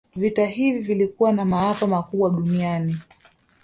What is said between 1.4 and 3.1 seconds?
maafa makubwa kwa duniani